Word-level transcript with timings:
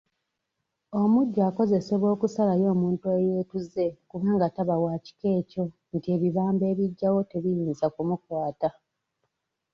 Omujjwa 1.01 1.41
akozesebwa 1.49 2.07
okusalayo 2.15 2.67
omuntu 2.75 3.05
eyeetuze 3.17 3.85
kubanga 4.09 4.47
taba 4.55 4.75
wa 4.83 4.93
kika 5.05 5.27
ekyo 5.39 5.63
nti 5.95 6.07
ebibamba 6.15 6.65
ebigyawo 6.73 7.19
tebiyinza 7.31 7.85
kumukwata. 7.93 8.69